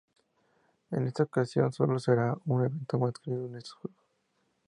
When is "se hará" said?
1.99-2.35